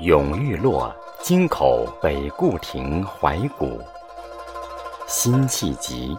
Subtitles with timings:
[0.00, 3.80] 永玉洛京口北固亭怀古，
[5.06, 6.14] 辛弃疾。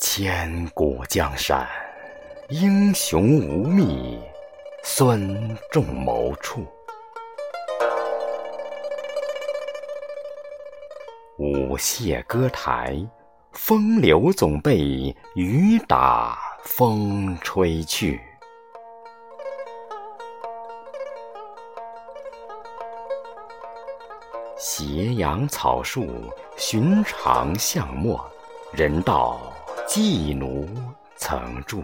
[0.00, 1.64] 千古江山，
[2.48, 4.20] 英雄无觅
[4.82, 6.66] 孙仲谋处。
[11.38, 12.94] 舞榭歌台，
[13.52, 18.20] 风流总被雨打风吹去。
[24.58, 26.06] 斜阳草树，
[26.56, 28.24] 寻常巷陌，
[28.72, 29.40] 人道
[29.88, 30.68] 寄奴
[31.16, 31.82] 曾住。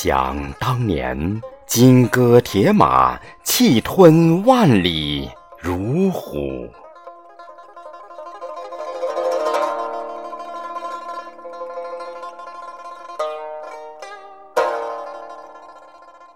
[0.00, 6.38] 想当年，金戈铁马，气吞万里如虎。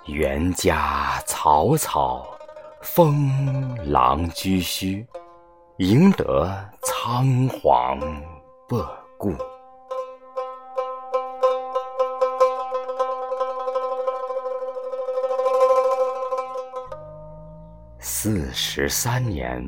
[0.07, 2.27] 袁家草草，
[2.81, 3.31] 封
[3.89, 5.07] 狼居胥，
[5.77, 6.53] 赢得
[6.83, 8.01] 仓皇
[8.69, 8.85] 不
[9.17, 9.33] 故。
[18.05, 19.65] 四十三年，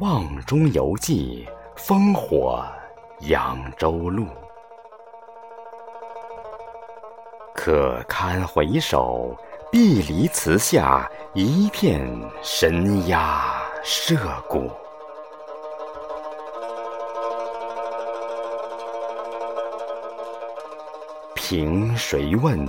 [0.00, 2.64] 望中犹记烽火
[3.20, 4.26] 扬州路。
[7.54, 9.36] 可堪回首，
[9.70, 12.04] 碧离词下一片
[12.42, 14.16] 神鸦社
[14.48, 14.68] 鼓。
[21.36, 22.66] 凭谁问？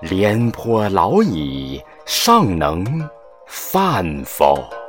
[0.00, 3.06] 廉颇老矣，尚能
[3.50, 4.79] 饭否？